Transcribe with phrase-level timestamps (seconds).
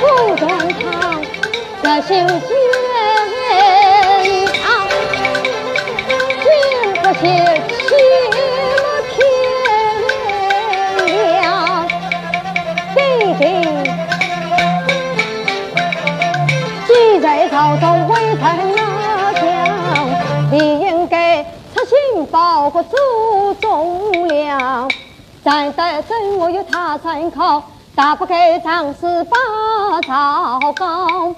[0.00, 1.22] 不断堂
[1.82, 2.18] 在修仙
[4.62, 4.66] 啊
[6.42, 6.46] 经
[7.02, 7.20] 不起
[7.86, 7.90] 欺
[8.30, 8.36] 了
[9.14, 9.16] 天
[11.06, 11.38] 良
[12.94, 12.96] 谁
[13.38, 13.42] 知
[22.28, 24.88] 出心报国祖宗良。
[25.42, 27.62] 咱得真我有他参考，
[27.94, 31.34] 打不该仗势把赵高。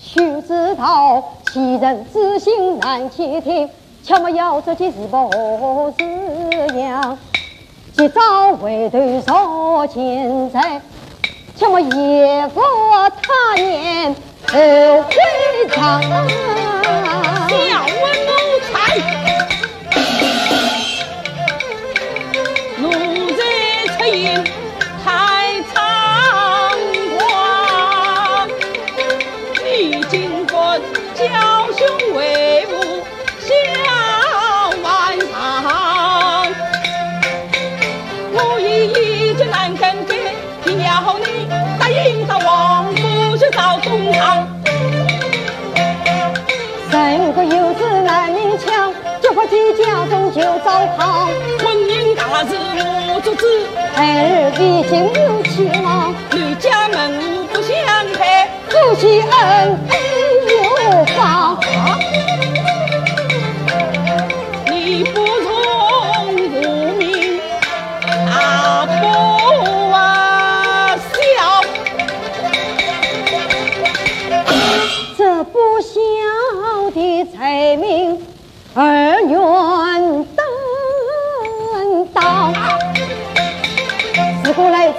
[0.00, 1.22] 须知道
[1.52, 3.68] 其人之心难欺听，
[4.02, 7.18] 切莫要这件事不是样。
[7.92, 10.80] 今朝回头说前在，
[11.54, 12.62] 切莫夜过
[13.22, 14.14] 他年
[14.46, 14.58] 后
[15.02, 16.59] 悔长。
[47.32, 48.92] 三个幼子难明强，
[49.22, 51.28] 就怕其家中就糟糠。
[51.60, 52.56] 婚姻大事
[53.06, 53.46] 我做主，
[53.94, 57.72] 儿已经有期望，你家门户不相
[58.18, 58.48] 配。
[58.68, 59.78] 夫妻恩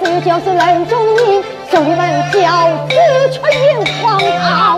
[0.04, 2.94] 女教子冷中英手里文教子
[3.30, 4.76] 却眼狂好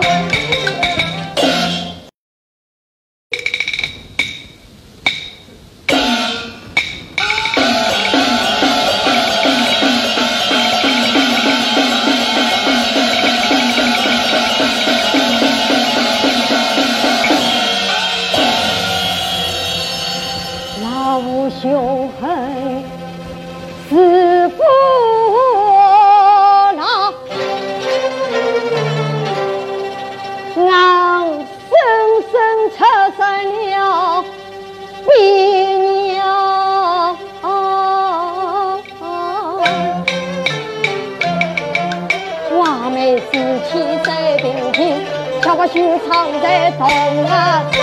[45.65, 46.85] 我就藏在洞
[47.25, 47.79] 啊洞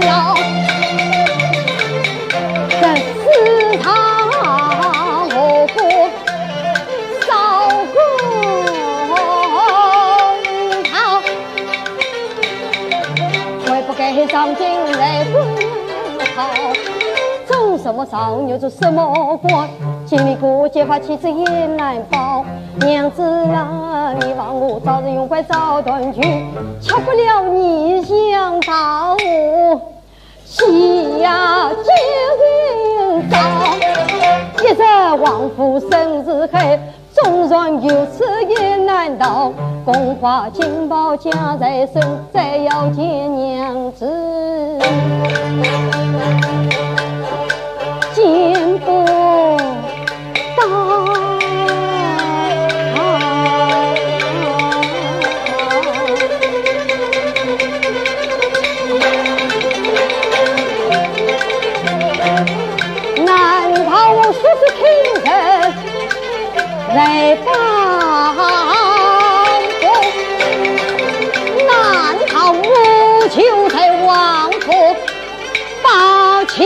[0.00, 0.34] 了，
[2.68, 2.82] 这
[3.22, 3.22] 四
[3.78, 3.86] 堂
[5.30, 5.38] 我
[5.72, 5.76] 不
[7.24, 7.30] 扫
[7.94, 9.14] 公
[10.90, 10.92] 堂，
[13.64, 14.60] 该不该上京
[14.98, 15.34] 来公
[16.34, 16.36] 堂？
[17.46, 19.70] 种什么草，就做什么官。
[20.16, 22.44] 经历过结发妻子也难保。
[22.78, 26.20] 娘子啊，你望我早日用怀早断句，
[26.80, 29.80] 巧不了你想到我。
[30.44, 31.90] 喜呀九
[33.18, 33.36] 云早，
[34.62, 36.78] 一日王府生日会，
[37.10, 39.52] 纵然有此也难逃。
[39.84, 42.00] 宫花金宝夹在身，
[42.32, 44.08] 再要见娘子，
[66.94, 67.52] 来报
[69.80, 69.82] 复
[71.66, 74.96] 难逃我就太皇父
[75.82, 76.64] 报清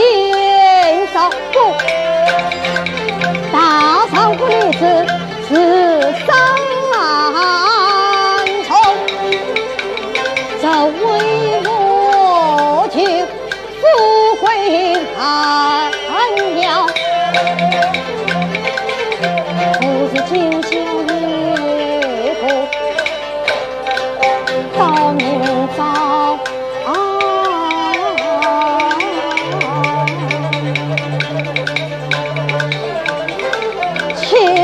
[1.11, 1.17] 仇
[3.51, 4.05] 大
[5.47, 5.55] 自
[6.27, 6.31] 当
[10.61, 10.67] 走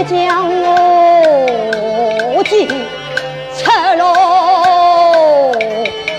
[0.08, 0.48] 将
[2.36, 2.68] 我进
[3.56, 3.64] 赤
[3.98, 4.04] 裸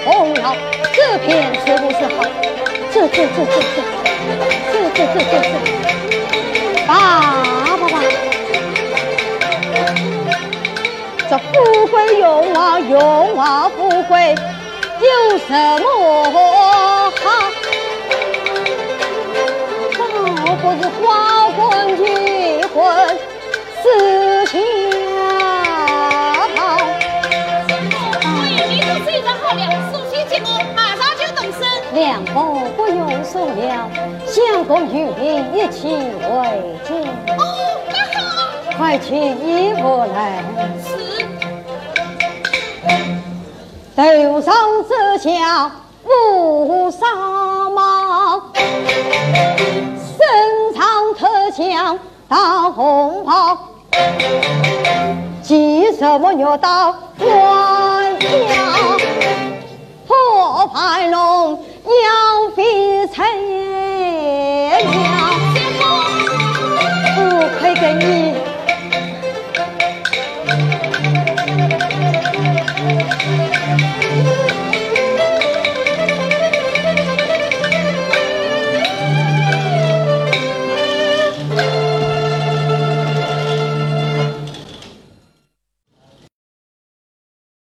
[0.04, 0.56] 红了，
[0.92, 1.26] 这片
[1.64, 2.24] 是不是好？
[2.92, 3.76] 这这这这这
[4.72, 5.48] 这这这这这，
[6.88, 6.94] 啊
[7.80, 7.94] 爸爸，
[11.28, 14.34] 这富贵荣华荣华富贵
[15.00, 15.50] 有什
[15.80, 15.86] 么
[17.22, 17.24] 好？
[19.92, 19.98] 这
[20.56, 21.35] 不是花？
[31.96, 33.88] 两伯不用说了，
[34.26, 37.08] 相公与你一起回京。
[37.38, 37.40] 哦，
[37.88, 38.22] 那好。
[38.76, 40.44] 快去衣服来。
[40.84, 40.88] 是。
[43.96, 44.02] 头
[44.42, 44.54] 上
[44.86, 45.72] 遮下
[46.04, 47.06] 乌纱
[47.70, 48.60] 帽，身
[50.76, 50.84] 上
[51.18, 51.26] 特
[51.56, 53.56] 像大红袍，
[55.42, 58.26] 骑什么牛刀关家，
[60.06, 63.85] 破牌龙要飞尘。